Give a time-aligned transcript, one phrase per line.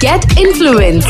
[0.00, 1.04] Get influence.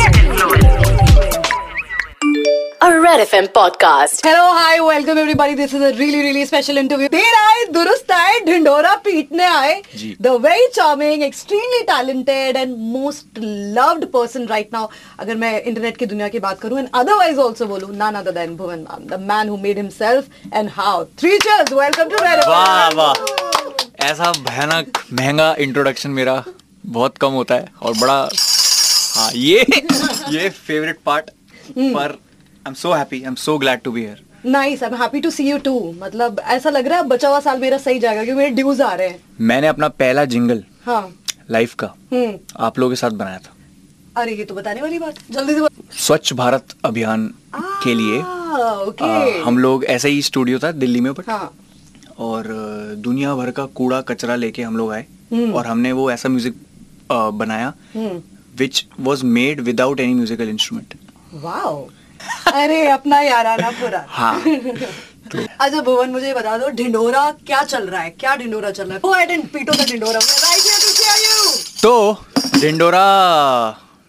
[2.82, 4.26] A Red FM podcast.
[4.26, 8.40] Hello hi welcome everybody this is a really really special interview देर आए दुरुस्त आए
[8.46, 9.80] ढिंडोरा पीटने आए
[10.22, 13.38] the very charming extremely talented and most
[13.78, 14.88] loved person right now
[15.20, 18.56] अगर मैं internet की दुनिया की बात करूँ एंड अदरवाइज़ आल्सो बोलूँ none other than
[18.56, 22.88] Bhuvan Bam the man who made himself and how three cheers welcome to Red वाह
[22.94, 23.55] वाह
[24.00, 26.44] ऐसा भयानक महँगा इंट्रोडक्शन मेरा
[26.86, 28.18] बहुत कम होता है और बड़ा
[29.16, 29.66] हाँ ये
[30.30, 31.30] ये फेवरेट पार्ट
[31.78, 34.96] पर I am so happy I am so glad to be here nice I am
[34.96, 37.98] happy to see you too मतलब ऐसा लग रहा है बचा हुआ साल मेरा सही
[37.98, 41.02] जाएगा क्योंकि मेरे ड्यूज आ रहे हैं। मैंने अपना पहला जिंगल हाँ।
[41.50, 43.52] लाइफ का हम्म। आप लोगों के साथ बनाया था।
[44.22, 45.66] अरे ये तो बताने वाली बात जल्दी से
[46.04, 47.26] स्वच्छ भारत अभियान
[47.56, 51.54] के लिए आ, हम लोग ऐसे ही स्टूडियो था दिल्ली में बट हाँ।
[52.18, 52.46] और
[52.98, 56.54] दुनिया भर का कूड़ा कचरा लेके हम लोग आए हम्म। और हमने वो ऐसा म्यूज़िक
[57.12, 57.72] बनाया
[58.58, 60.94] which was made without any musical instrument
[61.42, 61.86] wow
[62.52, 64.40] अरे अपना याराना पूरा। हाँ।
[65.60, 68.10] अच्छा भुवन मुझे बता दो ढिंडोरा क्या चल रहा है?
[68.10, 69.00] क्या ढिंडोरा चल रहा है?
[69.00, 70.20] Go ahead and पीटो द ढिंडोरा
[71.82, 73.04] तो डिंडोरा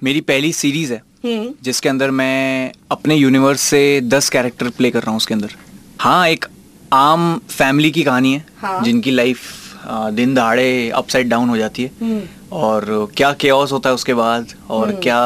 [0.02, 5.02] मेरी पहली सीरीज़ है हम्म। जिसके अंदर मैं अपने यूनिवर्स से दस कैरेक्टर प्ले कर
[5.02, 5.56] रहा हूँ उसके अंदर।
[6.00, 6.46] हाँ एक
[6.94, 9.40] आम फैमिली की कहानी है हाँ। जिनकी लाइफ
[9.88, 12.22] दिन दहाड़े अपसाइड डाउन हो जाती है। हम्म।
[12.52, 12.86] और
[13.18, 15.20] क्या केओस होता है उसके बाद और क्या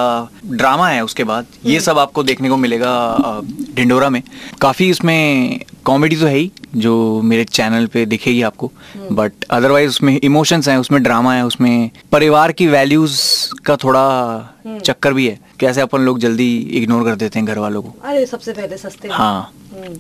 [0.46, 3.42] ड्रामा है उसके बाद ये सब आपको देखने को मिलेगा
[3.76, 4.22] ढिंडोरा में।
[4.62, 8.72] काफ़ी इसमें कॉमेडी तो है ही जो मेरे चैनल पे दिखेगी आपको।
[9.12, 13.22] बट अदरवाइज़ उसमें इमोशंस हैं उसमें ड्रामा है उसमें परिवार की वैल्यूज़
[13.66, 17.82] का थोड़ा चक्कर भी है। कैसे अपन लोग जल्दी इग्नोर कर देते हैं घर वालों
[17.82, 17.94] को?
[18.04, 19.54] अरे सबसे पहले सस्ते हाँ।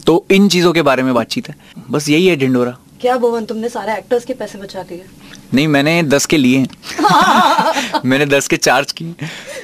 [0.05, 1.55] तो इन चीज़ों के बारे में बातचीत है।
[1.89, 5.05] बस यही है ढिंडोरा। क्या भुवन तुमने सारे एक्टर्स के पैसे बचा लिए
[5.53, 6.65] नहीं मैंने दस के लिए।
[8.05, 9.15] मैंने दस के चार्ज किए।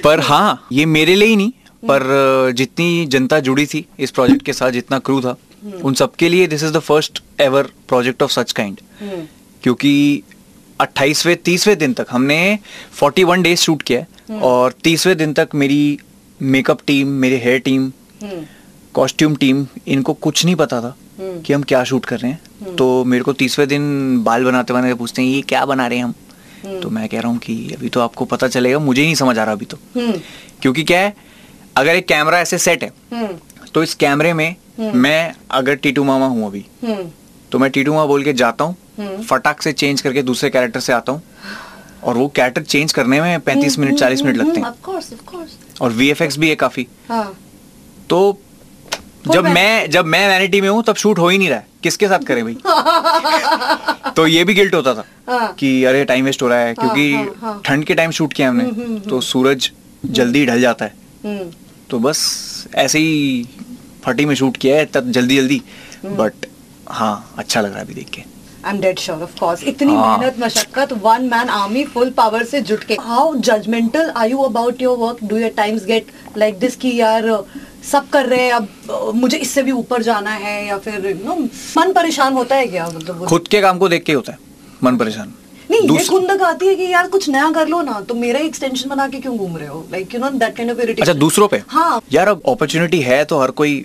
[0.04, 1.50] पर हाँ ये मेरे लिए ही नहीं।
[1.84, 5.36] पर जितनी जनता जुड़ी थी इस प्रोजेक्ट के साथ जितना क्रू था
[5.84, 9.22] उन सबके लिए this is the first ever project of such kind hmm.
[9.62, 10.22] क्योंकि
[10.80, 12.58] 28वें 30वें दिन तक हमने
[13.02, 15.98] 41 डेज़ शूट किया है। और 30वें दिन तक मेरी
[16.40, 17.90] मेकअप टीम मेरी hair team
[18.22, 18.44] hmm.
[18.94, 22.74] Costume team इनको कुछ नहीं पता था हम्म। कि हम क्या शूट कर रहे हैं।
[22.76, 26.04] तो मेरे को तीसवें दिन बाल बनाते बनाते पूछते हैं ये क्या बना रहे हैं
[26.04, 26.14] हम?
[26.82, 29.38] तो मैं कह रहा हूँ कि अभी तो आपको पता चलेगा मुझे ही नहीं समझ
[29.38, 30.20] आ रहा अभी तो। हम्म।
[30.62, 31.14] क्योंकि क्या है
[31.76, 36.26] अगर एक कैमरा ऐसे सेट है हम्म। तो इस कैमरे में मैं अगर टीटू मामा
[36.26, 37.08] हूँ अभी हम्म।
[37.52, 40.80] तो मैं टीटू मामा बोल के जाता हूँ हम्म। फटाक से चेंज करके दूसरे कैरेक्टर
[40.80, 41.22] से आता हूँ
[42.04, 45.46] और वो कैरेक्टर चेंज करने में पैंतीस मिनट चालीस मिनट लगते हैं।
[45.80, 47.38] और वीएफएक्स भी है काफ़ी। हाँ।
[48.10, 48.38] तो
[49.32, 52.08] जब मैं जब मैं वैनिटी में हूँ तब शूट हो ही नहीं रहा है। किसके
[52.08, 52.56] साथ करें भाई?
[54.16, 57.12] तो ये भी गिल्ट होता था हाँ। कि अरे टाइम वेस्ट हो रहा है क्योंकि
[57.14, 59.70] हाँ, हाँ। ठंड के टाइम शूट किया हमने तो सूरज
[60.04, 60.94] जल्दी ढल जाता है।
[61.24, 61.50] हम्म।
[61.90, 63.48] तो बस ऐसे ही
[64.04, 65.62] फटी में शूट किया है तब जल्दी जल्दी।
[66.04, 66.46] बट
[66.88, 68.22] हाँ अच्छा लग रहा है अभी देख के।
[68.68, 72.44] I am dead sure of course इतनी हाँ। मेहनत मशक्कत one man army full power
[72.44, 76.06] से जुट के। How judgemental are you about your work do your times get
[76.38, 77.30] like this कि यार
[77.92, 81.34] सब कर रहे हैं अब मुझे इससे भी ऊपर जाना है या फिर यू नो
[81.78, 82.88] मन परेशान होता है क्या?
[82.94, 84.38] मतलब खुद के काम को देख के होता है
[84.82, 85.34] मन परेशान।
[85.70, 88.88] नहीं ये खुंदक आती है कि यार कुछ नया कर लो ना तो मेरा एक्सटेंशन
[88.90, 89.86] बना के क्यों घूम रहे हो?
[89.92, 91.62] Like you know that kind of irritation अच्छा दूसरों पे?
[91.68, 93.84] हाँ। यार अब अपॉर्चुनिटी है तो हर कोई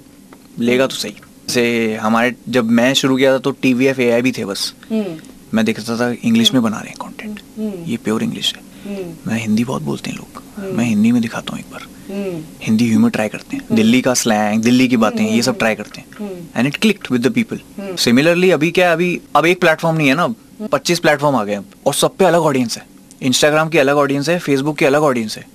[0.60, 1.16] लेगा तो सही।
[1.48, 4.74] जैसे हमारे जब मैं शुरू किया था तो टीवी एफ़ ए आई भी थे बस।
[4.92, 5.16] हम्म।
[5.54, 9.32] मैं देखता था इंग्लिश में बना रहे हैं कंटेंट हम्म। ये प्योर इंग्लिश है। हम्म।
[9.32, 10.42] मैं हिंदी बहुत बोलते हैं लोग।
[10.78, 14.14] मैं हिंदी में दिखाता हूँ एक बार। हम्म। हिंदी ह्यूमर ट्राई करते हैं। दिल्ली का
[14.14, 17.60] स्लैंग दिल्ली की बातें ये सब ट्राई करते हैं। And it clicked with the people
[17.80, 20.34] similarly अभी क्या है, अभी अब एक प्लेटफॉर्म नहीं है ना।
[20.72, 22.86] पच्चीस प्लेटफॉर्म आ गए अब। और सब पे अलग ऑडियंस है।
[23.22, 25.46] इंस्टाग्राम की अलग ऑडियंस है फेसबुक की अलग ऑडियंस है।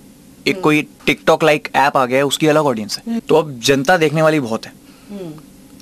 [0.47, 3.97] एक कोई टिकटॉक लाइक ऐप आ गया है उसकी अलग ऑडियंस है। तो अब जनता
[3.97, 4.73] देखने वाली बहुत है।
[5.11, 5.33] हम्म।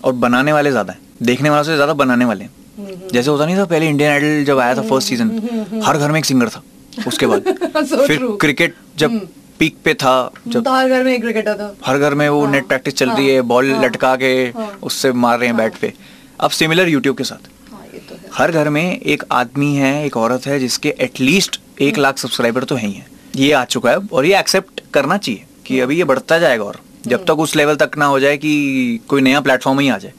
[0.07, 3.57] और बनाने वाले ज़्यादा हैं। देखने वालों से ज़्यादा बनाने वाले हैं। जैसे होता नहीं
[3.57, 6.63] था पहले इंडियन आइडल जब आया था फ़र्स्ट सीज़न हर घर में एक सिंगर था
[7.07, 7.43] उसके बाद।
[7.89, 8.39] So फिर true.
[8.41, 9.21] क्रिकेट जब
[9.59, 10.15] पीक पे था
[10.47, 12.95] जब तो हर घर में एक क्रिकेटर था। हर घर में वो हाँ, नेट प्रैक्टिस
[12.95, 15.93] चल रही हाँ, है बॉल हाँ, लटका के हाँ, उससे मार रहे हैं बैट पे।
[16.41, 19.93] अब सिमिलर यूट्यूब के साथ। हाँ ये तो है। हर घर में एक आदमी है
[20.07, 23.91] एक औरत है जिसके एटलीस्ट एक लाख सब्सक्राइबर तो हैं ही है। ये आ चुका
[23.91, 27.57] है और ये एक्सेप्ट करना चाहिए कि अभी ये बढ़ता जाएगा और जब तक उस
[27.57, 30.13] लेवल तक ना हो जाए कि कोई नया प्लेटफॉर्म ही आ जाए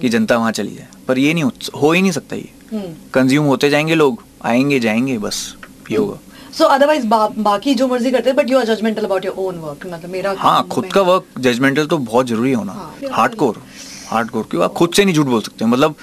[0.00, 3.46] कि जनता वहाँ चली जाए। पर ये नहीं हो, हो नहीं सकता ये। हम्म। कंज्यूम
[3.46, 5.44] होते जाएँगे लोग आएँगे जाएँगे बस
[5.90, 6.18] ये होगा।
[6.58, 9.86] सो अदरवाइज़ बाकी जो मर्ज़ी करते हैं but you are judgemental about your own work
[9.86, 12.72] मतलब मेरा हाँ खुद का वर्क जजमेंटल तो बहुत ज़रूरी होना।
[13.12, 13.62] हार्ड कोर
[14.08, 15.94] हार्ड कोर क्योंकि आप खुद से नहीं झूठ बोल सकते। मतलब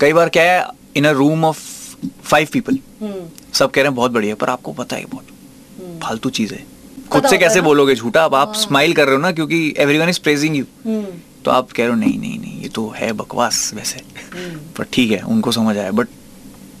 [0.00, 0.66] कई बार क्या है
[0.96, 1.58] in a room of
[2.24, 3.26] five people hmm.
[3.52, 6.64] सब कह रहे हैं बहुत बढ़िया पर आपको पता है बहुत फालतू चीज़ है।
[7.12, 10.20] खुद से कैसे बोलोगे झूठा अब आप स्माइल कर रहे हो ना क्योंकि एवरीवन इज़
[10.20, 10.64] प्रेजिंग यू
[11.44, 14.00] तो आप कह रहे हो नहीं नहीं नहीं ये तो है बकवास वैसे
[14.34, 16.08] हम्म। पर ठीक है उनको समझ आया बट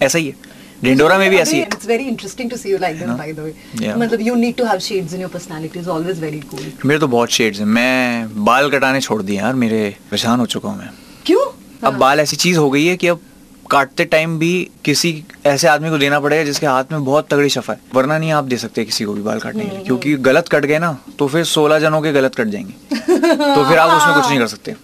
[0.02, 1.68] ऐसा ही है डिंडोरा में भी ऐसी है
[2.06, 3.16] interesting to see you like them, No?
[3.16, 3.52] by the way.
[3.76, 3.96] Yeah.
[3.98, 6.66] मतलब you need to have shades in your personality is always very cool.
[6.84, 9.80] मेरे तो बहुत शेड्स हैं मैं बाल कटाने छोड़ दिए यार मेरे
[10.10, 10.90] परेशान हो चुका हूँ मैं
[11.26, 11.46] क्यों?
[11.84, 13.20] अब बाल ऐसी चीज़ हो गई है कि अब
[13.70, 15.10] काटते टाइम भी किसी
[15.46, 18.44] ऐसे आदमी को देना पड़ेगा जिसके हाथ में बहुत तगड़ी शफा है। वरना नहीं आप
[18.44, 21.28] दे सकते किसी को भी बाल काटने के लिए क्योंकि गलत कट गए ना तो
[21.28, 24.74] फिर सोलह जनों के गलत कट जाएँगे। तो फिर आप उसमें कुछ नहीं कर सकते।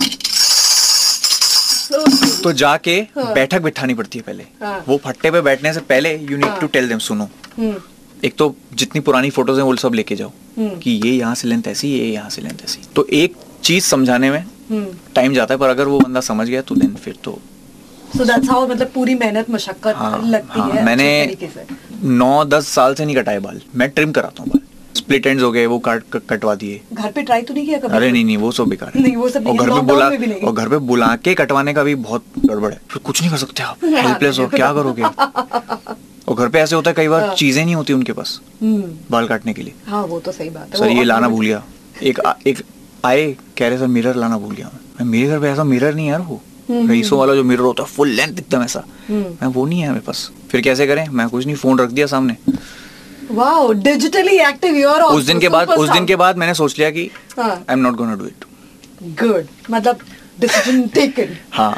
[2.42, 6.36] तो जाके बैठक बिठानी पड़ती है पहले। हाँ। वो फट्टे पे बैठने से पहले you
[6.36, 7.74] need to tell them सुनो। हम्म।
[8.24, 11.48] एक तो जितनी पुरानी फ़ोटोज़ हैं वो सब लेके जाओ। हम्म। कि ये यहाँ से
[11.48, 14.38] लेंथ ऐसी ये यहाँ से लेंथ ऐसी। तो एक चीज़ समझाने में
[14.70, 17.38] हम्म। टाइम जाता है पर अगर वो बंदा समझ गया तो देन फिर तो
[18.16, 21.66] So that's how मतलब पूरी मेहनत मशक्कत हाँ, लगती हाँ, है मैंने से।
[22.04, 24.60] नौ दस साल से नहीं कटाए बाल। मैं ट्रिम कराता हूँ बाल।
[24.96, 27.96] स्प्लिट एंड्स हो गए वो काट कटवा दिए। घर पे ट्राई तो नहीं किया कभी?
[27.96, 30.06] अरे नहीं नहीं वो सब बेकार है। नहीं, वो सब और घर पे बुला।
[30.46, 33.36] और घर पे बुला के कटवाने का भी बहुत गड़बड़ है। फिर कुछ नहीं कर
[33.36, 35.02] सकते आप। हाँ, हेल्पलेस हो क्या करोगे?
[35.02, 38.92] और घर पे ऐसे होता है कई बार हाँ। चीज़ें नहीं होती उनके पास हम्म।
[39.10, 41.62] बाल काटने के लिए। हाँ वो तो सही बात है। सर ये लाना भूल गया।
[42.02, 42.62] एक एक
[43.04, 44.70] आए कह रहे सर मिरर लाना भूल गया
[45.00, 46.40] मैं। मेरे घर पे ऐसा मिरर नहीं है यार वो।
[46.88, 49.88] रईसों वाला जो मिरर होता है फुल लेंथ एकदम ऐसा। हम्म। मैं वो नहीं है
[49.88, 51.06] मेरे पास। फिर कैसे करें?
[51.08, 52.36] मैं कुछ नहीं फ़ोन रख दिया सामने।
[53.30, 56.78] Wow digitally active you are उस दिन के बाद उस दिन के बाद मैंने सोच
[56.78, 58.44] लिया कि हाँ। I am not gonna do it
[59.22, 59.98] good मतलब
[60.40, 61.74] डिसीज़न टेकन हाँ।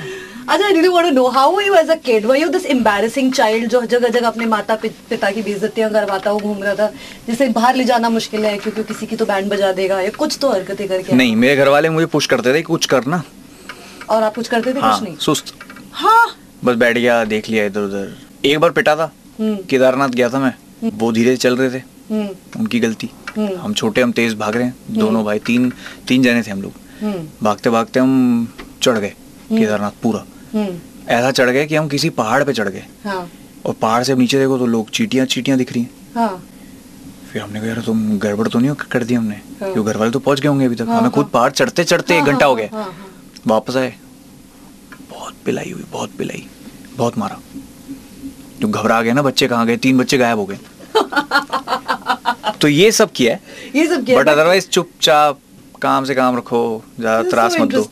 [0.48, 2.66] अच्छा I really want to know how were you as a kid were you this
[2.66, 6.86] embarrassing child जो जगह जगह अपने माता पिता की बेइज्जतियाँ करवाता हुआ घूम रहा था
[7.26, 10.38] जिसे बाहर ले जाना मुश्किल है क्योंकि किसी की तो बैंड बजा देगा या कुछ
[10.40, 11.12] तो हरकतें करके?
[11.12, 13.22] नहीं मेरे घर वाले मुझे पुश करते थे कुछ करना।
[14.10, 15.16] और आप कुछ करते थे हाँ कुछ नहीं?
[15.16, 15.54] सुस्त।
[15.92, 16.26] हाँ।
[16.64, 20.38] बस बैठ गया देख लिया इधर उधर। एक बार पिटा था। हम्म। केदारनाथ गया था
[20.38, 20.54] मैं।
[20.94, 24.64] वो धीरे चल रहे थे। हम्म। उनकी गलती। हम्म। हम छोटे हम तेज भाग रहे
[24.64, 25.72] हैं। दोनों भाई तीन
[26.08, 28.48] तीन जने थे हम लोग। हम्म। भागते भागते हम
[28.82, 29.14] चढ़ गए
[29.52, 30.24] केदारनाथ पूरा।
[30.54, 30.78] हम्म।
[31.08, 33.30] ऐसा चढ़ गए कि हम किसी पहाड़ पे चढ़ गए। हाँ।
[33.66, 36.44] और पहाड़ से नीचे देखो तो लोग चीटियाँ चीटियाँ दिख रही हैं। हाँ।
[37.32, 39.34] फिर हमने कहा यार तुम गड़बड़ तो नहीं कर दी हमने?
[39.34, 41.52] हाँ। क्यों घर वाले तो पहुँच गए होंगे अभी तक। हाँ, हमें खुद हाँ। पहाड़
[41.52, 42.86] चढ़ते चढ़ते एक हाँ, घंटा हो गया।
[43.46, 43.94] वापस आए।
[45.10, 46.46] बहुत पिलाई हुई बहुत पिलाई।
[46.96, 47.38] बहुत मारा।
[48.60, 49.76] जो घबरा गए ना बच्चे कहाँ गए?
[49.76, 50.58] तीन बच्चे गायब हो गए।
[52.60, 53.40] तो ये सब किया है?
[53.76, 55.38] ये सब किया बट अदरवाइज़ चुपचाप
[55.82, 56.60] काम से काम रखो
[57.00, 57.82] ज़्यादा त्रास मत दो।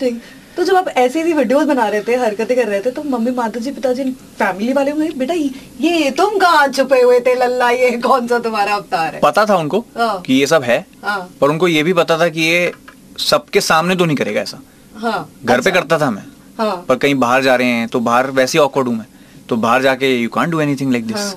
[0.57, 3.31] तो जब आप ऐसे ऐसी वीडियोस बना रहे थे हरकतें कर रहे थे तो मम्मी
[3.31, 4.05] माता जी पिताजी
[4.39, 7.35] फैमिली वाले हुए बेटा ये तुम कहाँ छुपे हुए थे?
[7.35, 9.21] लल्ला ये कौन सा तुम्हारा अवतार है?
[9.21, 12.29] पता था उनको हाँ। कि ये सब है हाँ। पर उनको ये भी पता था
[12.29, 12.73] कि ये
[13.19, 14.61] सबके सामने तो नहीं करेगा ऐसा।
[14.97, 16.25] हाँ। घर पे अच्छा। करता था मैं।
[16.59, 19.07] हाँ। पर कहीं बाहर जा रहे हैं तो बाहर वैसे ही ऑकवर्ड हूँ मैं।
[19.49, 21.33] तो बाहर जाके you can't do anything like this.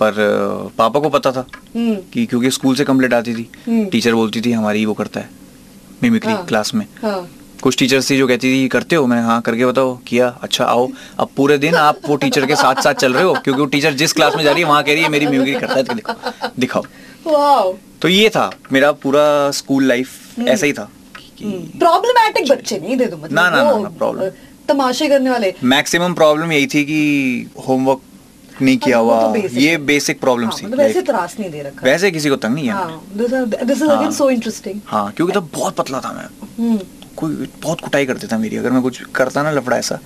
[0.00, 0.14] पर
[0.78, 1.44] पापा को पता था
[1.74, 5.20] हम्म। कि क्योंकि स्कूल से कंप्लेंट आती थी हम्म। टीचर बोलती थी हमारी वो करता
[5.20, 5.28] है
[6.02, 7.28] मिमिक्री हाँ। क्लास में। हाँ।
[7.62, 9.06] कुछ टीचर्स थी जो कहती थी करते हो?
[9.06, 10.88] मैंने हाँ करके बताओ किया अच्छा आओ।
[11.18, 13.92] अब पूरे दिन आप वो टीचर के साथ साथ चल रहे हो क्योंकि वो टीचर
[13.94, 15.94] जिस क्लास में जा रही है वहाँ कह रही है मेरी मिमिक्री करता है तो
[15.94, 17.72] दिखाओ। दिखाओ
[18.02, 20.88] तो ये था मेरा पूरा स्कूल लाइफ ऐसा ही था।
[21.42, 24.26] प्रॉब्लमैटिक बच्चे नहीं दे दो मतलब ना, ना, ना, ना.
[24.26, 24.30] अ,
[24.68, 27.00] तमाशे करने वाले। मैक्सिमम प्रॉब्लम यही थी कि
[27.68, 28.00] होमवर्क
[28.62, 32.10] नहीं किया हाँ, हुआ। तो ये बेसिक प्रॉब्लम थी वैसे त्रास नहीं दे रखा। वैसे
[32.10, 34.10] किसी को तंग नहीं है। हाँ this is again.
[34.12, 36.26] So interesting हाँ क्योंकि तब बहुत पतला था मैं।
[36.58, 36.78] हम्म।
[37.16, 39.98] कोई बहुत कुटाई करते था मेरी अगर मैं कुछ करता ना लफड़ा ऐसा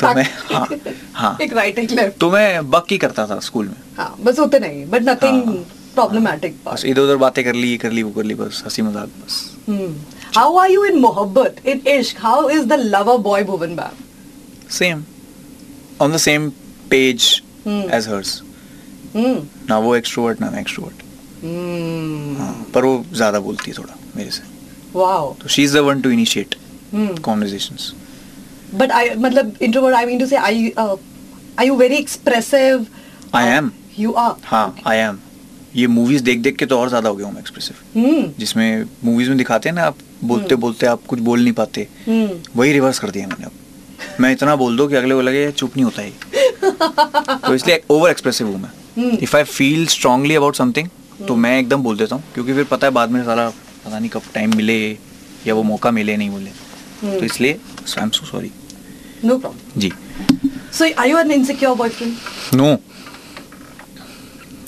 [0.00, 0.66] तो मैं हाँ
[1.14, 4.38] हाँ। एक राइट एक लेफ़्ट तो मैं बक ही करता था स्कूल में। हाँ बस
[4.38, 5.42] होते नहीं बट नथिंग।
[5.94, 9.08] प्रॉब्लमैटिक बस इधर उधर बातें कर ली कर ली वो कर ली बस हँसी मज़ाक
[9.24, 9.34] बस।
[10.36, 14.04] हाउ आर यू इन मोहब्बत इन इश्क how is the lover boy Bhuvan Bam
[14.78, 15.04] same
[16.02, 16.50] on the same
[16.90, 17.84] page Hmm.
[17.94, 18.40] As hers
[19.16, 21.02] ना वो एक्सट्रोवर्ट ना मैं एक्सट्रोवर्ट
[21.44, 22.38] Hmm.
[22.38, 24.42] हाँ पर वो ज़्यादा बोलती है थोड़ा मेरे से।
[24.94, 26.54] वाओ तो she is the one to initiate
[26.94, 27.20] Hmm.
[27.20, 27.92] Conversations
[28.74, 32.86] but I मतलब introvert I mean to say I are you very expressive
[33.34, 33.70] I am.
[33.98, 35.18] You are हाँ आई एम
[35.76, 39.28] ये मूवीज़ देख देख के तो और ज़्यादा हो गया हूँ एक्सप्रेसिव हम्म। जिसमें मूवीज़
[39.28, 42.98] में दिखाते हैं ना आप बोलते बोलते आप कुछ बोल नहीं पाते। हम्म। वही रिवर्स
[42.98, 43.52] कर दिया मैंने अब।
[44.20, 48.10] मैं इतना बोल दो कि अगले को लगे चुप नहीं होता है तो इसलिए ओवर
[48.10, 50.88] एक्सप्रेसिव हूँ हम्म। मैं if I feel strongly about something
[51.28, 54.10] तो मैं एकदम बोल देता हूँ क्योंकि फिर पता है बाद में सारा पता नहीं
[54.10, 54.76] कब टाइम मिले
[55.46, 56.50] या वो मौका मिले नहीं मिले
[57.02, 58.50] हम्म। तो इसलिए I am so sorry
[59.24, 59.92] no problem ji.
[60.72, 62.14] So are you an insecure boyfriend
[62.54, 62.72] no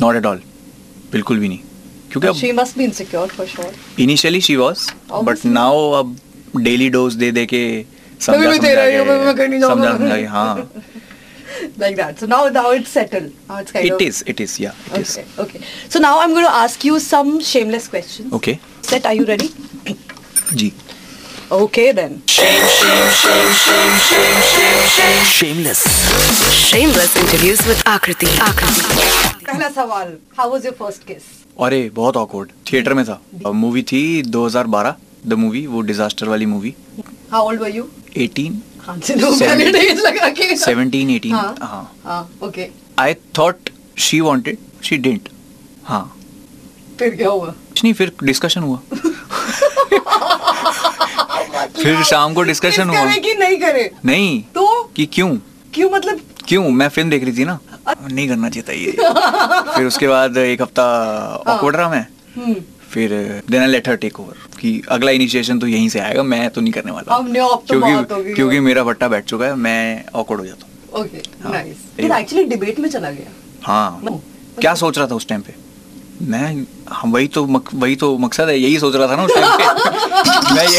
[0.01, 0.41] not at all
[1.17, 1.61] बिल्कुल भी नहीं
[2.13, 6.17] क्योंकि शी अब must be insecure for sure initially she was but now अब
[6.57, 10.71] डेली डोज दे दे के हूँ। समझा समझा हाँ
[11.81, 12.19] Like that.
[12.21, 13.29] So now, now it's settled.
[13.49, 14.01] Now it's kind It of.
[14.01, 15.01] It is, it is, yeah, it okay.
[15.03, 15.13] is.
[15.19, 15.45] Okay.
[15.45, 15.61] Okay.
[15.95, 18.33] So now I'm going to ask you some shameless questions.
[18.39, 18.55] Okay.
[18.89, 19.07] Set.
[19.07, 19.49] Are you ready?
[20.53, 20.73] Ji
[21.51, 22.23] Okay then.
[22.27, 25.25] Shame, shame, shame, shame, shame, shame, shame.
[25.25, 25.83] Shameless.
[26.53, 28.31] Shameless interviews with Akriti.
[28.47, 29.45] Akriti.
[29.47, 30.17] पहला सवाल.
[30.39, 31.23] How was your first kiss?
[31.67, 34.01] अरे बहुत awkward theatre में था movie थी
[34.33, 34.93] 2012
[35.27, 36.75] the movie वो disaster वाली movie
[37.33, 37.85] How old were you?
[38.17, 38.53] 18
[38.87, 38.97] हाँ
[40.07, 43.71] लगा के 17 18 हाँ हाँ हाँ okay I thought
[44.09, 45.29] she wanted she didn't
[45.85, 46.03] हाँ
[46.99, 48.81] फिर क्या हुआ कुछ नहीं फिर डिस्कशन हुआ
[51.83, 53.91] फिर शाम को डिस्कशन हुआ। कि नहीं करे?
[54.05, 54.93] नहीं तो?
[54.97, 55.37] कि क्यों?
[55.75, 56.21] क्यों मतलब?
[56.49, 56.69] क्यों?
[56.71, 57.59] मैं फ़िल्म देख रही थी ना।
[58.13, 58.93] नहीं करना चाहिए था ये।
[59.77, 60.85] फिर उसके बाद एक हफ़्ता
[61.47, 62.55] ऑकवर्ड रहा मैं। हम्म।
[62.91, 63.11] फिर
[63.51, 66.73] then I let take over कि अगला इनिशिएशन तो यहीं से आएगा मैं तो नहीं
[66.73, 70.67] करने वाला। तो हो क्योंकि क्योंकि मेरा भट्टा बैठ चुका है मैं ऑकवर्ड हो जाता
[70.67, 74.21] हूँ। ओके हाँ, नाइस फिर एक्चुअली डिबेट में चला गया। हाँ।
[74.61, 75.55] क्या सोच रहा था उस टाइम पे?
[76.23, 79.49] मैं हम वही तो वही तो मकसद है यही सोच रहा था ना उस टाइम
[79.49, 80.79] पे। मैं ये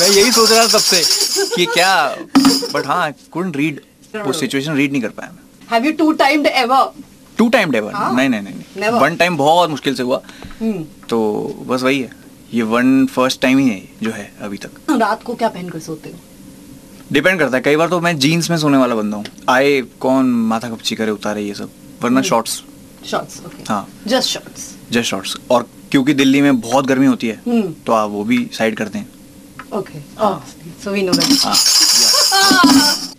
[0.00, 1.02] मैं यही सोच रहा था सबसे
[1.56, 1.94] कि क्या
[2.74, 3.80] बट हाँ कुडंट रीड
[4.16, 5.66] वो सिचुएशन रीड नहीं कर पाया मैं.
[5.70, 6.92] Have you two timed ever
[7.38, 8.12] two time डेवर हाँ?
[8.14, 8.42] नहीं नहीं.
[8.42, 10.20] नहीं वन टाइम बहुत मुश्किल से हुआ.
[10.60, 10.82] हम्म.
[11.08, 12.10] तो बस वही है.
[12.54, 14.70] ये वन फ़र्स्ट टाइम ही है जो है अभी तक.
[14.90, 16.18] रात को क्या पहनकर सोते हो?
[17.12, 17.62] डिपेंड करता है.
[17.62, 19.24] कई बार तो मैं जीन्स में सोने वाला बंदा हूँ.
[19.48, 21.70] आए कौन माथा कपची करे उतारे ये सब.
[22.02, 22.62] वरना शॉर्ट्स
[23.06, 27.72] शॉर्ट्स हाँ। जस्ट शॉर्ट्स जस्ट शॉर्ट्स और क्योंकि दिल्ली में बहुत गर्मी होती है हम्म।
[27.86, 29.19] तो आप वो भी साइड करते हैं.
[29.78, 29.98] Okay
[30.84, 31.38] so we know that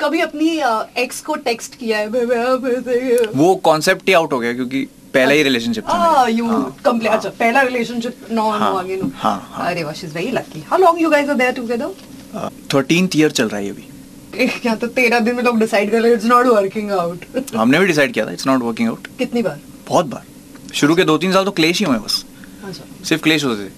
[0.02, 0.50] कभी अपनी
[1.02, 2.08] एक्स को टेक्स्ट किया है?
[3.36, 6.60] वो कॉन्सेप्ट ही आउट हो गया क्योंकि पहला ही रिलेशनशिप था Ah, मेरा। you हाँ.
[6.86, 9.10] हाँ। अच्छा, पहला हाँ, again, no.
[9.16, 10.62] हाँ, हाँ। अरे वाह, she's very lucky.
[10.72, 11.90] How long you guys are there together?
[12.74, 13.88] Thirteenth year चल रहा है अभी।
[14.44, 17.80] एक यहाँ तो तेरह दिन में लोग डिसाइड कर रहे इट्स नॉट वर्किंग आउट हमने
[17.80, 19.60] भी डिसाइड किया था इट्स नॉट वर्किंग आउट कितनी बार?
[19.88, 20.24] बहुत बार।
[20.76, 22.24] शुरू के दो तीन साल तो क्लेश ही हुए बस।
[22.68, 23.72] अच्छा। सिर्फ़ क्लेश होते थे।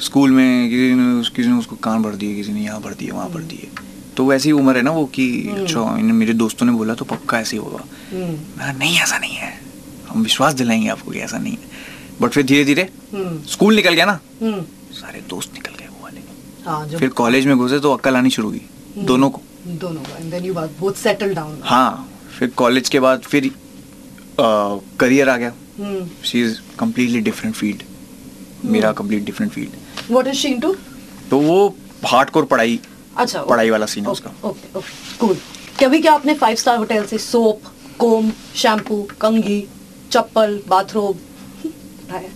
[0.00, 3.10] स्कूल में किसी ने किसी ने उसको कान भर दिए किसी ने यहाँ भर दिए
[3.10, 3.68] वहाँ भर दिए।
[4.16, 7.40] तो वैसी उम्र है ना वो कि अच्छा इन- मेरे दोस्तों ने बोला तो पक्का
[7.40, 9.60] ऐसे ही होगा। हम्म। मैं नहीं ऐसा नहीं है।
[10.08, 11.58] हम विश्वास दिलाएँगे आपको कि ऐसा नहीं है।
[12.20, 16.04] बट फिर धीरे धीरे हम्म। स्कूल निकल गया ना। हम्म। सारे दोस्त निकल गए वो
[16.04, 16.20] वाले।
[16.66, 18.60] हाँ फिर कॉलेज में घुसे तो अक्ल आनी शुरू हुई
[18.98, 20.18] दोनों को। दोनों का
[21.64, 23.50] हाँ फिर कॉलेज के बाद फिर
[25.00, 27.82] करियर आ गया। हम्म। She is completely different field
[28.72, 30.74] मेरा complete different field what is she into
[31.30, 31.56] तो वो
[32.06, 32.78] हार्डकोर पढ़ाई
[33.16, 35.36] अच्छा पढ़ाई वाला scene है उसका। ओके ओके कूल
[35.80, 37.62] कभी क्या आपने फाइव स्टार होटल से सोप
[37.98, 39.60] कोम शैम्पू कंघी
[40.12, 42.28] चप्पल उठाया?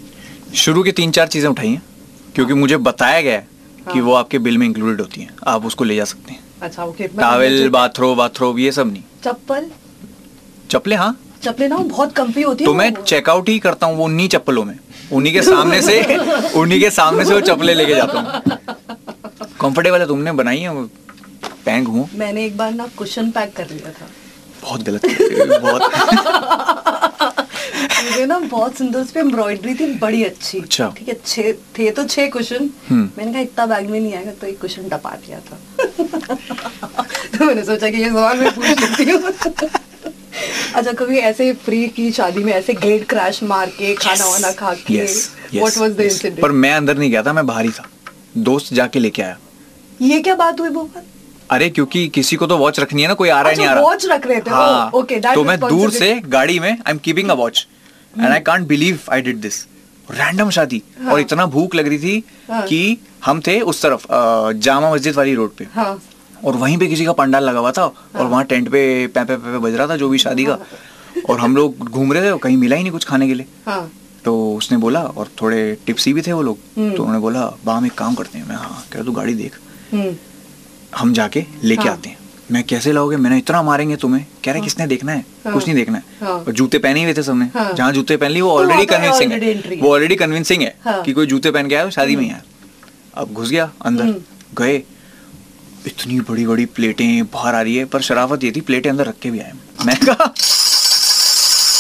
[0.57, 1.83] शुरू की तीन चार चीज़ें उठाई हैं
[2.35, 3.47] क्योंकि मुझे बताया गया है
[3.85, 6.41] कि हाँ। वो आपके बिल में इंक्लूडेड होती हैं आप उसको ले जा सकते हैं।
[6.63, 9.71] अच्छा ओके टावल बाथरो बाथरोब ये सब नहीं। चप्पल?
[10.71, 14.05] चप्पले हाँ। चप्पलें ना बहुत कंफी होती है तो मैं चेकआउट ही करता हूँ वो
[14.05, 14.79] उन्हीं चप्पलों में।
[15.13, 16.01] उन्हीं के सामने से
[16.61, 18.27] उन्हीं के सामने से वो चप्पलें लेके जाता हूँ।
[19.61, 20.85] कंफर्टेबल है तुमने बनाई है
[21.45, 24.07] पहन घूमो मैंने एक बार ना कुशन पैक कर लिया था।
[24.63, 25.03] बहुत गलत
[25.63, 25.83] बहुत।
[27.99, 31.91] मुझे ना बहुत सुंदर उस पर एम्ब्रॉयडरी थी बड़ी अच्छी। अच्छा। ठीक है छह थे
[31.91, 35.11] तो छह कुशन हम्म। मैंने कहा इतना बैग में नहीं आएगा तो एक कुशन टपा
[35.27, 35.57] दिया था।
[37.39, 39.21] तो मैंने सोचा कि ये सवाल मैं पूछ लेती हूँ।
[40.75, 44.73] अच्छा कभी ऐसे फ्री की शादी में ऐसे गेट क्रैश मार के खाना वाना खा
[44.77, 46.01] के Yes, yes, what was the.
[46.01, 47.89] Incident पर मैं अंदर नहीं गया था मैं बाहर ही था।
[48.39, 49.39] दोस्त जाके लेके आया।
[50.03, 51.03] ये क्या बात हुई भोपाल
[51.51, 53.71] अरे क्योंकि किसी को तो वॉच रखनी है ना कोई आ रहा है अच्छा, नहीं
[53.71, 56.71] आ रहा। वॉच रख रहे थे, हाँ, oh, okay, तो मैं दूर से गाड़ी में
[56.71, 57.67] I am keeping a watch
[58.15, 59.65] and I can't believe I did this
[60.09, 64.07] random शादी। हाँ। और इतना भूख लग रही थी हाँ। कि हम थे उस तरफ़
[64.59, 66.01] जामा मस्जिद वाली रोड पे। हाँ।
[66.45, 69.59] और वहीं पे किसी का पंडाल लगा हुआ था और वहाँ टेंट पे पैपे पैपे
[69.59, 70.59] बज रहा था जो भी शादी का।
[71.31, 73.47] और हम लोग घूम रहे थे और कहीं मिला ही नहीं कुछ खाने के लिए।
[73.67, 73.93] हाँ।
[74.25, 77.75] तो उसने बोला और थोड़े टिप्सी भी थे वो लोग। हम्म। तो उन्होंने बोला बा
[77.75, 79.59] हम एक काम करते हैं। मैं हाँ कह तू गाड़ी देख।
[79.93, 80.15] हम्म।
[80.97, 82.19] हम जाके लेके हाँ। आते हैं।
[82.53, 83.17] मैं कैसे लाओगे?
[83.17, 85.25] मैंने इतना मारेंगे तुम्हें। कह रहे किसने देखना है?
[85.45, 88.17] हाँ। कुछ नहीं देखना है। हाँ। और जूते पहने हुए थे सबने। हाँ। जहाँ जूते
[88.17, 91.27] पहन ली वो तो ऑलरेडी कन्विंसिंग है। है। वो ऑलरेडी कन्विंसिंग है हाँ। कि कोई
[91.27, 92.43] जूते पहन के आया शादी में ही आया
[93.15, 94.15] अब घुस गया अंदर हम्म।
[94.59, 94.83] गए।
[95.87, 99.19] इतनी बड़ी बड़ी प्लेटें बाहर आ रही है पर शराफत ये थी प्लेटें अंदर रख
[99.23, 99.53] के भी आए
[99.87, 100.33] मैं कहा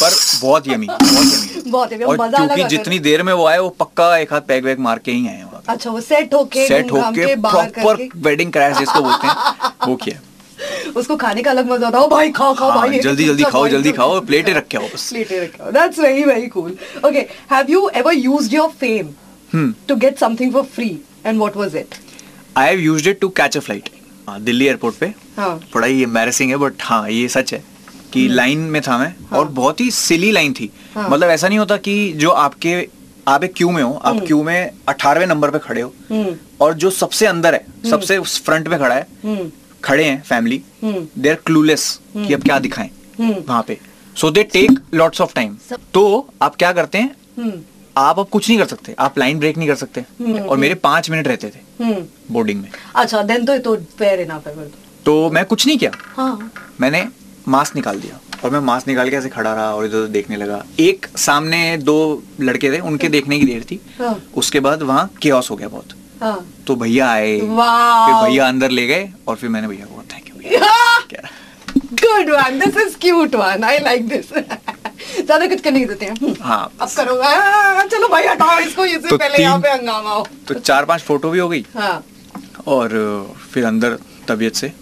[0.00, 4.16] पर बहुत यमी बहुत यमी बहुत और क्योंकि जितनी देर में वो आए वो पक्का
[4.16, 8.08] एक हाथ पैग वैग मार के ही आए अच्छा वो सेट होके सेट होके प्रॉपर
[8.16, 10.20] वेडिंग क्रैश जिसको बोलते हैं वो किया।
[10.96, 13.68] उसको खाने का अलग मज़ा आता है भाई खाओ खाओ हाँ, भाई जल्दी जल्दी खाओ
[13.68, 16.76] जल्दी खाओ प्लेटें रखे हो बस। प्लेटें रखे that's very very cool
[17.06, 20.88] okay have you ever used your fame to get something for free
[21.26, 21.94] and what was it
[22.58, 23.88] I have used it to catch a flight
[24.40, 27.62] Delhi airport पे हाँ थोड़ा ही एम्बैरेसिंग है but हाँ ये सच है
[28.12, 29.38] कि line में था मैं हाँ.
[29.38, 32.74] और बहुत ही सिली लाइन थी हाँ। मतलब ऐसा नहीं होता कि जो आपके
[33.28, 36.74] आप एक क्यू में हो आप क्यू में अठारहवें नंबर पे खड़े हो हम्म। और
[36.74, 39.50] जो सबसे अंदर है सबसे फ्रंट पे खड़ा है हम्म।
[39.84, 43.78] खड़े हैं फैमिली हम्म। दे आर क्लूलेस कि अब क्या दिखाएँ हम्म। वहाँ पे
[44.16, 45.56] so they take lots of time
[45.94, 46.04] तो
[46.42, 47.52] आप क्या करते हैं हम्म
[47.98, 50.04] आप अब कुछ नहीं कर सकते। आप लाइन ब्रेक नहीं कर सकते।
[50.38, 54.46] और मेरे पाँच मिनट रहते थे हम्म। बोर्डिंग में। अच्छा देन तो तो फेयर इनफ
[54.46, 57.06] है तो। तो मैं कुछ नहीं किया। हाँ। मैंने
[57.48, 60.36] मास्क निकाल दिया। और मैं मास्क निकाल के ऐसे खड़ा रहा और इधर उधर देखने
[60.36, 65.10] लगा। एक सामने दो लड़के थे उनके देखने की देर थी। हाँ। उसके बाद वहाँ
[65.22, 65.88] केओस हो गया बहुत।
[66.22, 70.28] हाँ। तो भैया आए फिर भैया अंदर ले गए और फिर मैंने भैया को thank
[70.28, 70.34] you
[71.92, 74.32] good one this is cute one I like this
[75.22, 77.14] ज़्यादा कुछ करने की देते हैं। हम्म, हाँ। अब करो
[77.88, 81.30] चलो भाई हटाओ इसको इससे तो पहले यहाँ पे हंगामा हो। तो चार पाँच फ़ोटो
[81.30, 81.66] भी हो गई?
[81.74, 82.04] हाँ।
[82.66, 82.88] और
[83.54, 83.98] फिर अंदर
[84.28, 84.72] तबीयत से?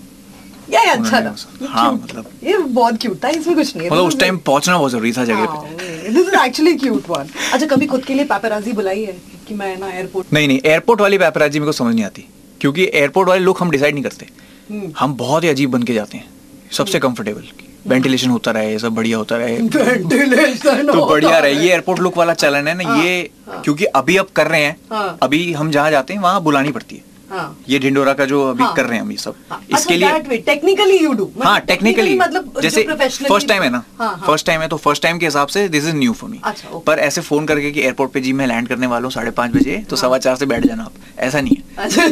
[0.71, 1.35] ये ये अच्छा था।
[1.69, 4.91] हाँ, मतलब- ये बहुत क्यूट था इसमें कुछ नहीं है। मतलब उस टाइम पहुँचना बहुत
[4.91, 8.73] ज़रूरी था जगह पे। This is actually cute one अच्छा कभी खुद के लिए पेपराजी
[8.73, 9.13] बुलाई है
[9.49, 12.29] कि मैं ना एयरपोर्ट नहीं नहीं एयरपोर्ट वाली पैपराजी मेरे को समझ नहीं आती।
[12.61, 14.27] क्योंकि एयरपोर्ट वाले लोग हम डिसाइड नहीं करते।
[14.71, 16.29] हम्म। हम बहुत ही अजीब बन के जाते हैं
[16.73, 17.43] सबसे कंफर्टेबल
[17.89, 22.35] वेंटिलेशन होता रहे सब बढ़िया होता रहे वेंटिलेशन तो बढ़िया रहे ये एयरपोर्ट लुक वाला
[22.35, 25.71] चलन है ना हाँ, ये हाँ। क्योंकि अभी अब कर रहे हैं हाँ। अभी हम
[25.71, 28.85] जहाँ जाते हैं वहाँ बुलानी पड़ती है हाँ। ये ढिंडोरा का जो अभी हाँ। कर
[28.87, 31.27] रहे हैं हम ये सब। हाँ, इसके अच्छा, लिए technically you do.
[31.45, 34.27] हाँ टेक्निकली मतलब जैसे फ़र्स्ट टाइम है ना। हाँ, हाँ.
[34.27, 36.41] फ़र्स्ट टाइम है तो फ़र्स्ट टाइम के हिसाब से this is new for me
[36.87, 39.53] पर ऐसे फ़ोन करके कि एयरपोर्ट पे जी मैं लैंड करने वाला हूँ साढ़े पाँच
[39.53, 42.03] बजे तो सवा चार से बैठ जाना आप। ऐसा नहीं है। अच्छा।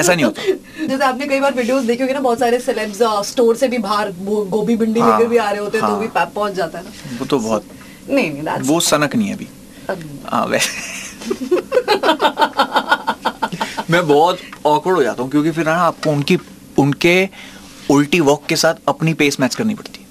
[0.00, 0.42] ऐसा नहीं होता।
[0.86, 2.98] जैसे आपने कई बार वीडियोस देखे होंगे ना बहुत सारे सेलेब्स
[3.28, 6.00] स्टोर से भी बाहर गोभी भिंडी हाँ, लेकर भी आ रहे होते हैं तो हाँ।
[6.00, 7.64] भी पहुँच जाता है ना। वो तो बहुत
[8.10, 9.48] नहीं नहीं वो सनक नहीं है अभी।
[10.30, 10.96] हाँ वैसे।
[13.90, 16.38] मैं बहुत ऑकवर्ड हो जाता हूँ क्योंकि फिर ना आपको उनकी
[16.78, 17.28] उनके
[17.90, 20.06] उल्टी वॉक के साथ अपनी पेस मैच करनी पड़ती है।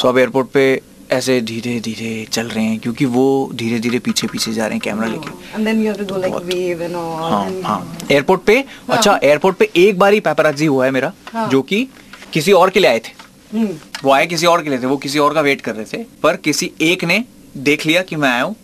[0.00, 0.64] सो अब एयरपोर्ट पे
[1.10, 3.24] ऐसे धीरे धीरे चल रहे हैं क्योंकि वो
[3.54, 6.20] धीरे धीरे पीछे पीछे जा रहे हैं कैमरा लेके। And then you have to go
[6.22, 10.20] like बहुत- wave and all हाँ हाँ। एयरपोर्ट पे अच्छा एयरपोर्ट पे एक बार ही
[10.20, 11.86] पैपराजी हुआ है मेरा हाँ। जो कि
[12.32, 13.12] किसी और के लिए आए थे।
[13.58, 13.68] हम्म,
[14.04, 16.04] वो आए किसी और के लिए थे वो किसी और का वेट कर रहे थे
[16.22, 17.24] पर किसी एक ने
[17.56, 18.56] देख लिया कि मैं आया हूँ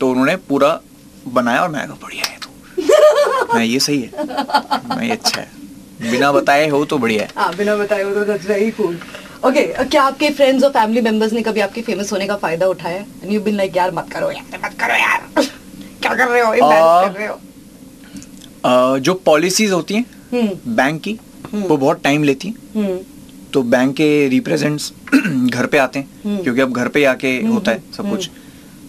[0.00, 0.80] तो उन्होंने पूरा
[1.28, 2.37] बनाया और मैं बढ़िया है।
[3.54, 4.10] मैं ये सही है।
[4.96, 8.32] मैं ये अच्छा है। बिना बताए हो तो बढ़िया है। हाँ बिना बताए वो तो
[8.32, 8.94] that's very cool.
[9.44, 12.98] ओके क्या आपके फ्रेंड्स और फैमिली मेंबर्स ने कभी आपके फ़ेमस होने का फ़ायदा उठाया?
[12.98, 15.28] एंड यू बीन लाइक यार मत करो यार मत करो यार।
[16.02, 16.54] क्या कर रहे हो?
[16.54, 17.34] embarrass कर रहे हो?
[18.64, 21.18] अ, जो पॉलिसीज़ होती हैं हम्म। बैंक की
[21.54, 22.98] वो बहुत टाइम लेती हैं। हम्म।
[23.52, 24.92] तो बैंक के रिप्रेजेंट्स
[25.26, 28.30] घर पे आते हैं हम्म। क्योंकि अब घर पे आके होता है सब कुछ।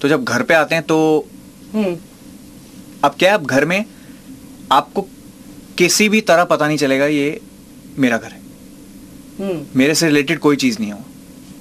[0.02, 1.26] तो जब घर पे आते हैं तो
[1.74, 1.98] हम्म।
[3.04, 3.86] अब क्या है अब घर में
[4.72, 5.02] आपको
[5.78, 7.42] किसी भी तरह पता नहीं चलेगा ये
[7.98, 8.40] मेरा घर है।
[9.40, 11.06] हम्म। मेरे से रिलेटेड कोई चीज़ नहीं है वो।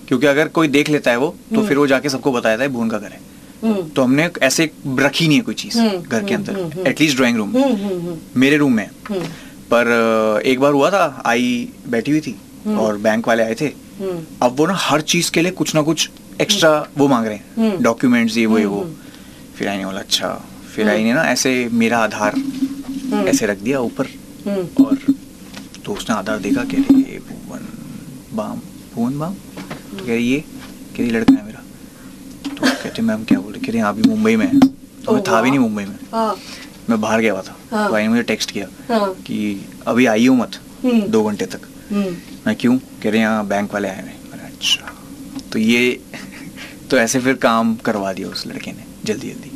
[0.08, 2.88] क्योंकि अगर कोई देख लेता है वो तो फिर वो जाके सबको बताया है भून
[2.88, 3.20] का घर है।
[3.64, 6.76] हम्म। तो हमने ऐसे रखी नहीं है कोई चीज़ हम्म, घर के हम्म, हम्म, अंदर
[6.76, 9.20] हम्म। एटलीस्ट ड्राइंग रूम हम्म। हम्म। हम्म। मेरे रूम में। हम्म।
[9.72, 12.36] पर एक बार हुआ था आई बैठी हुई थी
[12.74, 13.66] और बैंक वाले आए थे।
[14.00, 17.36] हम्म। अब वो ना हर चीज़ के लिए कुछ ना कुछ एक्स्ट्रा वो मांग रहे
[17.36, 18.90] हैं। हम्म। डॉक्यूमेंट्स ये वो ये वो।
[19.56, 20.44] फिर आई ने बोला अच्छा।
[20.74, 22.34] फिर आई ने ना ऐसे मेरा आधार
[23.12, 24.06] ऐसे रख दिया ऊपर।
[24.46, 24.98] हम्म। और
[25.84, 27.68] तो उसने आधार देखा कह रही ये भुवन
[28.36, 28.60] बाम
[28.94, 29.34] भुवन बाम?
[29.34, 30.40] तो कह रही ये?
[30.40, 31.62] कह रही लड़का है मेरा।
[32.50, 33.58] तो कहते मैम क्या बोले?
[33.58, 34.60] कह रही हाँ, अभी मुंबई में है।
[35.04, 36.36] तो मैं था भी नहीं मुंबई में। हाँ।
[36.90, 40.06] मैं बाहर गया हुआ था। हाँ। तो आई ने मुझे टेक्स्ट किया हाँ। कि अभी
[40.06, 42.16] आई हो मत हम्म। दो घंटे तक। हम्म।
[42.46, 42.78] मैं क्यों?
[42.78, 44.94] कह रहे यहाँ बैंक वाले आए हुए हैं। मैंने अच्छा।
[45.52, 46.00] तो ये
[46.90, 49.50] तो ऐसे फिर काम करवा दिया उस लड़के ने जल्दी जल्दी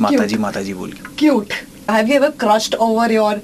[0.00, 1.52] माता जी माता जी बोल के। cute
[1.94, 3.34] have you ever crushed over your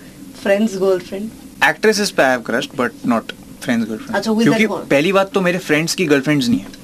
[0.43, 1.31] friend's girlfriend?
[1.65, 3.33] Actresses पे I have crushed but not
[3.63, 4.89] friends girlfriend अच्छा, who is क्योंकि that one?
[4.91, 6.77] पहली बात तो मेरे फ्रेंड्स की गर्लफ्रेंड्स नहीं है।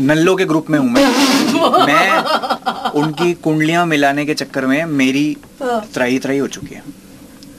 [0.00, 1.04] नल्लो के ग्रुप में हूँ मैं।
[1.86, 5.26] मैं उनकी कुंडलियाँ मिलाने के चक्कर में मेरी
[5.62, 6.82] हाँ। त्राही त्राही हो चुकी है।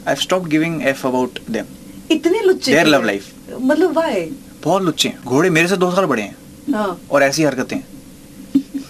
[0.07, 1.65] I stop giving F about them
[2.11, 3.31] इतने लुच्चे Their love life.
[3.61, 4.15] मतलब why?
[4.63, 6.35] बहुत लुच्चे हैं। घोड़े मेरे से दो साल बड़े हैं।
[6.73, 7.79] हाँ। और ऐसी हरकतें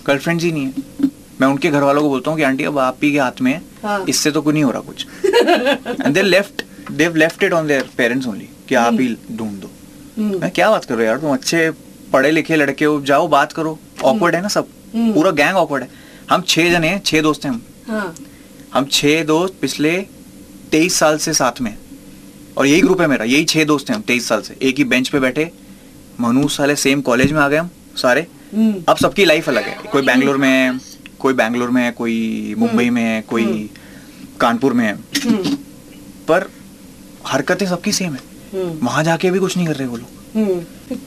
[0.07, 0.96] गर्लफ्रेंड्स ही नहीं है।
[1.41, 3.51] मैं उनके घर वालों को बोलता हूँ कि आंटी अब आप ही के हाथ में
[3.53, 5.05] है। हाँ। इससे तो कुछ नहीं हो रहा कुछ.
[6.05, 9.69] And they left they've left it on their parents only कि आप ही ढूंढ दो।
[10.17, 11.33] हम्म, मैं क्या बात कर रहे हो यार तुम?
[11.33, 11.71] अच्छे
[12.13, 14.67] पढ़े लिखे लड़के हो जाओ बात करो। ऑकवर्ड है ना सब?
[14.95, 15.89] हम्म। पूरा गैंग ऑकवर्ड है।
[16.29, 18.15] हम छह जने हैं छह दोस्त हैं हम। हाँ।
[18.73, 19.97] हम छह दोस्त पिछले
[20.71, 21.77] तेईस साल से साथ में।
[22.57, 24.83] और यही ग्रुप है मेरा यही छह दोस्त हैं हम तेईस साल से। एक ही
[24.83, 25.51] बेंच पे बैठे।
[26.21, 29.77] मनु साले सेम कॉलेज में आ गए हम सारे। हम्म, अब सबकी लाइफ अलग है।
[29.91, 30.77] कोई बैंगलोर में है
[31.19, 33.69] कोई बैंगलोर में है कोई मुंबई में है कोई
[34.39, 35.55] कानपुर में है। हम्म,
[36.27, 36.49] पर
[37.27, 38.19] हरकतें सबकी सेम है।
[38.53, 40.61] हम्म, वहाँ जाके भी कुछ नहीं कर रहे वो लोग। हम्म।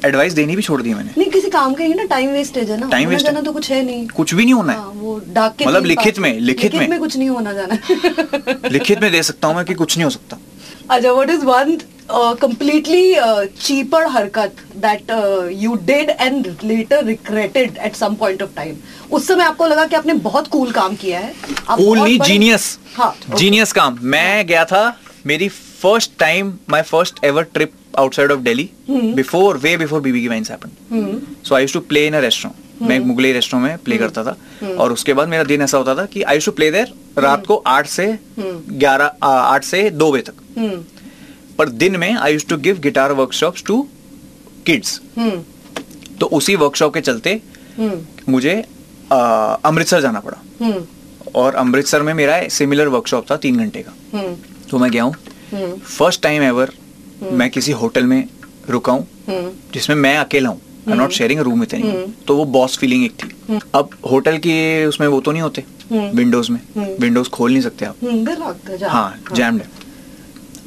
[0.04, 2.80] एडवाइस देनी भी छोड़ दी मैंने। नहीं किसी काम का ही ना टाइम वेस्टेज है
[2.80, 5.56] ना होना waste तो कुछ है नहीं। कुछ भी नहीं होना हाँ, है वो डाक
[5.56, 7.78] के मतलब लिखित में लिखित में। में कुछ नहीं होना जाना।
[8.68, 10.36] लिखित में दे सकता हूँ मैं कि कुछ नहीं हो सकता।
[10.90, 11.78] अच्छा what is one
[12.42, 18.54] completely uh, cheaper हरकत that uh, you did and later regretted at some point of
[18.56, 18.72] time?
[19.10, 21.32] उस समय आपको लगा कि आपने बहुत कूल cool काम किया है।
[21.70, 24.82] बड़े- जीनियस हाँ जीनियस काम। मैं गया था
[25.26, 25.48] मेरी
[25.82, 30.50] first time my first ever trip outside of Delhi before way before BB Ki vines
[30.50, 33.96] happened so I used to play in a restaurant मैं एक मुगलई रेस्टोरेंट में प्ले
[33.98, 34.36] करता था।
[34.74, 37.56] और उसके बाद मेरा दिन ऐसा होता था कि आई टू प्ले देयर रात को
[37.66, 38.06] आठ से
[38.38, 40.84] ग्यारह आठ से दो बजे तक। हम्म।
[41.58, 43.86] पर दिन में I used to give guitar workshops to
[44.66, 45.42] kids हम्म।
[46.20, 47.40] तो उसी वर्कशॉप के चलते
[47.78, 48.54] हम्म। मुझे
[49.12, 50.84] अमृतसर जाना पड़ा। हम्म।
[51.34, 54.36] और अमृतसर में मेरा सिमिलर वर्कशॉप था तीन घंटे का। हम्म।
[54.70, 55.14] तो मैं गया हूँ।
[55.52, 56.72] हम्म। फ़र्स्ट टाइम एवर
[57.32, 58.24] मैं किसी होटल में
[58.70, 62.44] रुका हूँ हम्म। जिसमें मैं अकेला हूँ। I not sharing room with anyone तो वो
[62.56, 66.60] बॉस फीलिंग एक थी। अब होटल के उसमें वो तो नहीं होते विंडोज़ में।
[67.00, 68.04] विंडोज़ खोल नहीं सकते आप।
[68.68, 69.68] है जा हाँ जैम्ड है।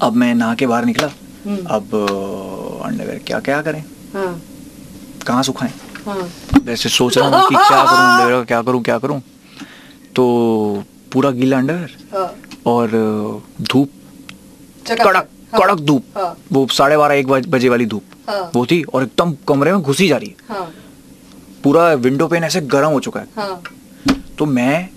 [0.01, 1.07] अब मैं नहा के बाहर निकला।
[1.75, 1.95] अब
[2.85, 3.83] अंडरवेयर क्या क्या करें?
[4.13, 4.41] हाँ।
[5.27, 5.71] कहाँ सुखाएँ?
[6.05, 6.29] हाँ।
[6.63, 9.21] वैसे सोच रहा हूँ कि क्या करूँ अंडरवेयर का क्या करूँ क्या करूँ।
[10.15, 12.89] तो पूरा गीला अंडरवेयर। और
[13.61, 13.89] धूप।
[14.91, 19.33] कड़क कड़क धूप। वो साढ़े बारह एक बजे वाली धूप। हाँ। वो थी और एकदम
[19.47, 20.71] कमरे में घुसी जा रही है। हाँ।
[21.63, 23.61] पूरा विंडो पेन ऐसे गर्म हो चुका है। हाँ।
[24.37, 24.89] तो मैं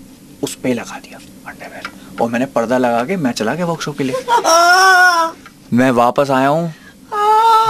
[0.43, 1.89] उस पे लगा दिया अंडरवेयर
[2.21, 4.15] और मैंने पर्दा लगा के मैं चला गया वर्कशॉप के लिए।
[5.77, 6.73] मैं वापस आया हूँ।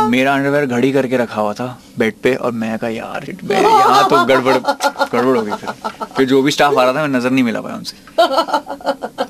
[0.10, 4.26] मेरा अंडरवेयर घड़ी करके रखा हुआ था बेड पे और मैं कहा यार यहाँ तो
[4.26, 5.70] गड़बड़ गड़बड़ हो गई फिर।
[6.18, 7.98] फिर जो भी स्टाफ आ रहा था मैं नज़र नहीं मिला पाया उनसे।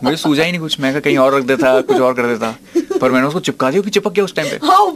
[0.03, 2.55] मुझे सूझा ही नहीं कुछ। मैं कहीं और रख देता कुछ और कर देता।
[2.99, 4.91] पर मैंने उसको चिपका दिया चिपक गया उस टाइम पे। हाँ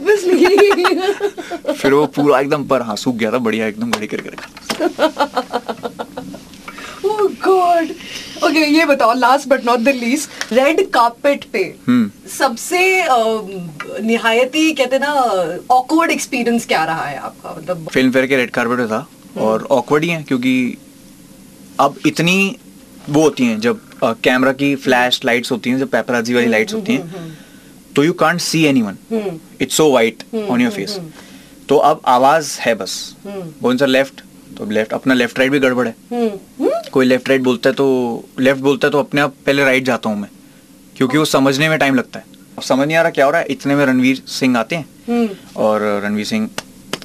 [1.74, 4.48] फिर वो पूरा एकदम पर हाँ सूख गया था बढ़िया एकदम घड़ी करके रखा।
[7.44, 7.88] गॉड
[8.44, 12.78] ओके ये बताओ last but not the least red carpet पे हम्म। सबसे
[14.02, 15.12] निहायती कहते ना
[15.70, 17.54] ऑकवर्ड एक्सपीरियंस क्या रहा है आपका?
[17.58, 19.06] मतलब फ़िल्म फेयर के रेड कार्पेट था
[19.40, 20.54] और ऑकवर्ड ही है क्योंकि
[21.80, 22.56] अब इतनी
[23.08, 23.80] वो होती हैं जब
[24.24, 27.30] कैमरा की फ्लैश लाइट्स होती हैं जब पेपराजी वाली लाइट्स होती हैं
[27.96, 28.96] तो you can't see anyone
[29.60, 30.98] it's so white on your face
[31.68, 32.94] तो अब आवाज़ है बस।
[33.26, 34.20] बोन सर लेफ़्ट
[34.58, 36.28] तो लेफ़्ट अपना लेफ़्ट राइट भी गड़बड़ है। हम्म,
[36.60, 37.86] हम्म, कोई लेफ़्ट राइट बोलता है तो
[38.40, 40.28] लेफ़्ट बोलता है तो अपने आप पहले राइट जाता हूँ मैं।
[40.96, 42.24] क्योंकि वो समझने में टाइम लगता है।
[42.56, 44.86] अब समझ नहीं आ रहा क्या हो रहा है। इतने में रणवीर सिंह आते हैं
[45.08, 45.28] हम्म,
[45.62, 46.48] और रणवीर सिंह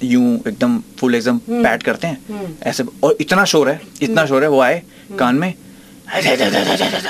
[0.04, 4.50] यूँ एकदम फुल एकदम पैट करते हैं। ऐसे और इतना शोर है इतना शोर है
[4.50, 4.82] वो आए
[5.20, 5.54] कान में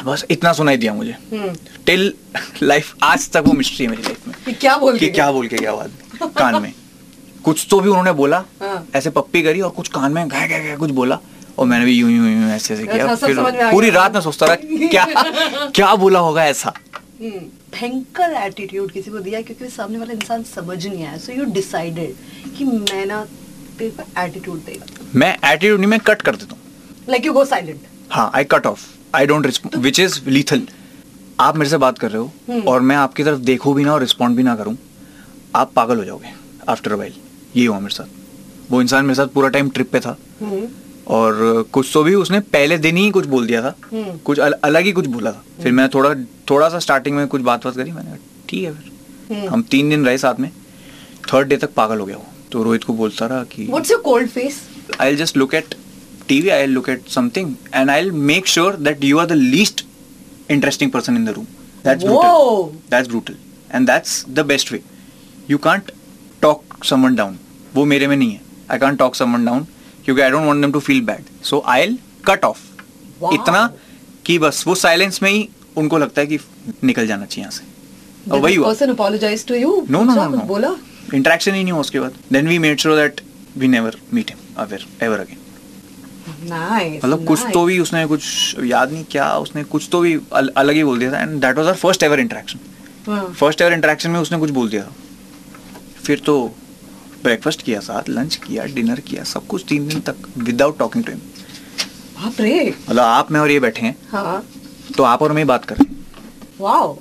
[0.05, 1.53] बस इतना सुनाई दिया मुझे। हम्म।
[1.85, 2.13] टिल
[2.63, 5.47] लाइफ आज तक वो मिस्ट्री है मेरी लाइफ में। कि क्या बोल के क्या बोल
[5.47, 6.71] के गया वो कान में।
[7.43, 10.63] कुछ तो भी उन्होंने बोला हाँ। ऐसे पप्पी करी और कुछ कान में गाय गाय
[10.63, 11.19] गाय कुछ बोला।
[11.57, 14.45] और मैंने भी यूँ यूँ यूँ ऐसे ऐसे किया अच्छा, फिर पूरी रात में सोचता
[14.45, 15.05] रहा क्या
[15.75, 16.73] क्या बोला होगा ऐसा।
[17.21, 17.39] हम्म,
[17.79, 22.55] भयंकर एटीट्यूड किसी को दिया क्योंकि सामने वाला इंसान समझ नहीं आया। सो यू डिसाइडेड
[22.57, 23.23] कि मैं ना
[23.79, 24.85] तेरे को एटीट्यूड देगा।
[25.15, 28.65] मैं एटीट्यूड नहीं मैं कट कर देता हूँ। लाइक यू गो साइलेंट हाँ I cut
[28.65, 28.85] off
[29.15, 30.67] I don't respond which is lethal
[31.39, 33.93] आप मेरे से बात कर रहे हम्म। हो और मैं आपकी तरफ़ देखूँ भी ना
[33.93, 34.77] और रिस्पॉन्ड भी ना करूँ
[35.55, 36.33] आप पागल हो जाओगे
[36.69, 37.13] आफ्टर अ वाइल
[37.55, 40.17] ये हुआ मेरे साथ। वो इंसान मेरे साथ पूरा टाइम ट्रिप पे था।
[41.07, 43.75] और कुछ तो भी उसने पहले दिन ही कुछ बोल दिया था।
[44.25, 46.13] कुछ अल, अलग ही कुछ बोला था। फिर मैं थोड़ा
[46.49, 48.17] थोड़ा सा स्टार्टिंग में कुछ बात बात करी मैंने
[48.49, 50.49] ठीक है फिर। हम तीन दिन रहे साथ में।
[51.23, 53.69] थर्ड डे तक पागल हो गया वो। तो रोहित को बोलता रहा कि
[55.01, 55.75] I just look at
[56.27, 59.85] TV I look at something and I make sure that you are the least
[60.51, 61.45] interesting person in the room
[61.85, 63.35] that's brutal that's brutal
[63.73, 64.81] and that's the best way
[65.49, 65.91] you can't
[66.41, 67.37] talk someone down
[67.75, 68.41] वो मेरे में नहीं है।
[68.71, 69.65] I can't talk someone down
[70.07, 71.23] क्योंकि I don't want them to feel bad.
[71.47, 71.95] So I'll
[72.27, 72.59] cut off.
[73.21, 73.33] Wow.
[73.33, 73.61] इतना
[74.25, 76.37] कि बस वो साइलेंस में ही उनको लगता है कि
[76.83, 80.37] निकल जाना चाहिए यहाँ से। और वही हुआ। Person apologize to you no no no
[80.47, 80.69] बोला?
[81.13, 83.21] इंटरेक्शन ही नहीं हुआ उसके बाद। Then we made sure that
[83.57, 85.45] we never meet him ever ever again
[86.97, 88.23] मतलब कुछ तो भी उसने कुछ
[88.63, 91.57] याद नहीं क्या उसने कुछ तो भी अल, अलग ही बोल दिया था। And that
[91.57, 92.59] was our first ever interaction
[93.33, 94.93] first ever interaction में उसने कुछ बोल दिया था।
[96.03, 96.35] फिर तो
[97.23, 101.11] ब्रेकफास्ट किया साथ लंच किया डिनर किया सब कुछ तीन दिन तक विदाउट टॉकिंग टू
[101.11, 101.21] हिम
[102.17, 102.73] बाप रे?
[102.89, 104.43] मतलब आप में और ये बैठे हैं। हाँ।
[104.97, 106.05] तो आप और मैं बात कर रहे हैं।
[106.61, 106.93] Wow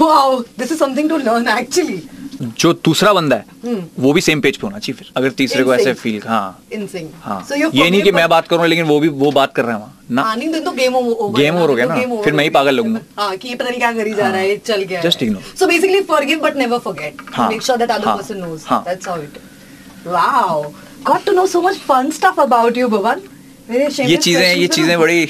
[0.00, 2.02] wow this is something to learn actually
[2.42, 5.64] जो दूसरा बंदा है हम्म। वो भी सेम पेज पे होना चाहिए फिर अगर तीसरे
[5.64, 6.64] को ऐसे फील हाँ।
[7.22, 9.80] हाँ। ये नहीं कि मैं बात करूँ लेकिन वो भी वो बात कर रहे हैं
[9.80, 12.74] वहाँ। ना। हाँ तो गेम ओवर Game over हो गया ना, फिर मैं ही पागल
[12.74, 15.58] लगूँगा। हाँ कि ये पता नहीं क्या करी जा रहा है। चल गया। Just ignore.
[15.58, 19.08] So basically forgive but never forget हाँ, मेक श्योर दैट अदर हाँ, पर्सन हाँ। That's
[19.08, 19.38] how it.
[21.04, 23.22] Got to know so much fun stuff about you, Bhuvan.
[23.70, 25.24] Very ये चीज़ें ये चीज़ें बड़ी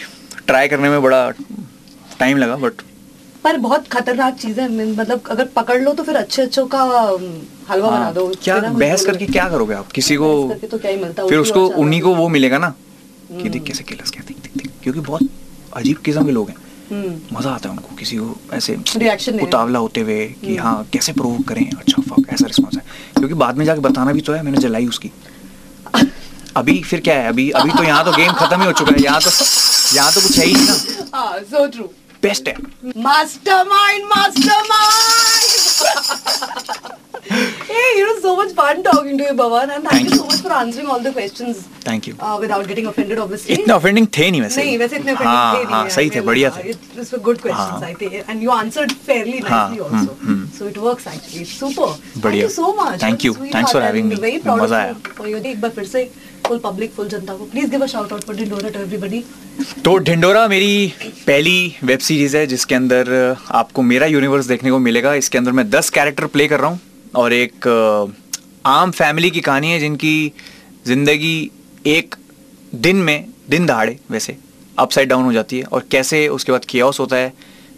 [0.47, 1.31] ट्राई करने में बड़ा
[2.19, 2.83] टाइम लगा बट
[3.45, 6.83] पर बहुत खतरनाक चीज़ है। मतलब अगर पकड़ लो तो फिर अच्छे अच्छों का
[7.71, 9.91] हलवा बना दो। हाँ, क्या बहस करके क्या करोगे आप?
[9.93, 10.29] किसी को
[10.71, 12.75] तो क्या ही मिलता, फिर उसको उन्हीं को वो मिलेगा ना?
[13.33, 15.29] कि देख कैसे किलस क्या देख देख देख। क्योंकि बहुत
[15.77, 16.57] अजीब किस्म के लोग हैं।
[16.91, 21.13] हम्म। मज़ा आता है उनको किसी को ऐसे देने उतावला होते हुए कि हाँ कैसे
[21.13, 21.65] प्रूव करें?
[21.71, 22.83] अच्छा फक ऐसा रिस्पॉन्स है।
[23.17, 25.11] क्योंकि बाद में जाके बताना भी तो है मैंने जलाई उसकी।
[26.57, 27.29] अभी फिर क्या है?
[27.29, 29.31] अभी अभी तो यहाँ तो गेम खत्म ही हो चुका है। यहाँ तो
[29.97, 30.77] यहाँ तो कुछ है ही ना।
[31.15, 31.89] हाँ so true.
[32.22, 32.56] बेस्ट है
[33.08, 35.52] Mastermind, mastermind.
[37.70, 40.18] hey, you know so much fun talking to you, Bhavan, and thank, Thank you you.
[40.22, 41.60] so much for answering all the questions.
[41.88, 42.16] Thank you.
[42.20, 43.54] Uh, without getting offended, obviously.
[43.58, 46.10] इतने offending थे नहीं वैसे नहीं वैसे इतने offending हाँ थे नहीं हाँ यार, सही
[46.10, 46.28] थे really.
[46.28, 47.90] बढ़िया हाँ, थे it- These were good questions, हाँ.
[47.90, 50.16] I think, and you answered fairly हाँ, nicely hmm, also.
[50.24, 50.48] Hmm.
[50.60, 51.42] So it works actually.
[51.48, 51.90] It's super.
[51.98, 52.48] Thank बढ़िया.
[52.48, 53.00] you so much.
[53.06, 53.34] Thank you.
[53.40, 54.22] Sweetheart, Thanks for having and me.
[54.28, 56.10] Very proud मजा of you for your एक बार फिर से
[56.45, 57.47] full public, full जनता को.
[57.53, 59.23] Please give a shout out for Dindora to everybody.
[59.85, 60.93] तो ढिंडोरा मेरी
[61.27, 63.11] पहली web series है जिसके अंदर
[63.51, 66.81] आपको मेरा यूनिवर्स देखने को मिलेगा इसके अंदर मैं दस कैरेक्टर प्ले कर रहा हूँ
[67.15, 67.69] और एक
[68.67, 70.33] आम फैमिली की कहानी है जिनकी
[70.87, 71.51] ज़िंदगी
[71.87, 72.15] एक
[72.87, 74.37] दिन में दिन दहाड़े वैसे
[74.79, 77.33] अपसाइड डाउन हो जाती है और कैसे उसके बाद कियास होता है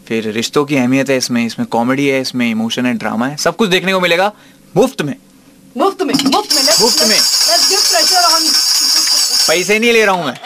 [0.09, 3.57] फिर रिश्तों की अहमियत है इसमें इसमें कॉमेडी है इसमें इमोशन है ड्रामा है सब
[3.57, 4.33] कुछ देखने को मिलेगा
[4.75, 5.17] मुफ़्त में
[5.77, 7.19] मुफ़्त में मुफ़्त में मुफ़्त में।
[9.49, 10.39] पैसे नहीं ले रहा हूँ मैं।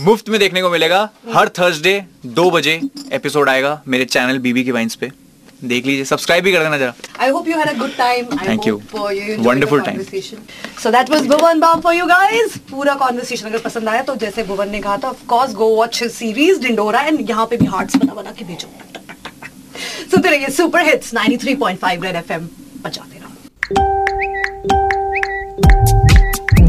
[0.00, 2.80] मुफ़्त में देखने को मिलेगा। हर थर्सडे दो बजे
[3.12, 5.10] एपिसोड आएगा मेरे चैनल बीबी की वाइंस पे।
[5.64, 8.76] देख लीजिए सब्सक्राइब भी कर देना जरा। I hope you good time thank you
[9.38, 10.02] wonderful time
[10.82, 14.42] so that was Bhuvan Bam for you guys पूरा कन्वर्सेशन अगर पसंद आया तो जैसे
[14.42, 18.14] भुवन ने कहा था off go watch series Dhindora and यहाँ पे भी हार्ट्स बना
[18.14, 18.68] बना के भेजो।
[20.10, 21.84] सुनते रहिए सुपर हिट्स 93.5 थ्री पॉइंट
[22.82, 23.18] बजाते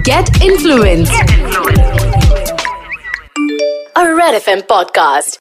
[0.04, 1.12] Get influenced.
[3.96, 5.38] A Red FM podcast.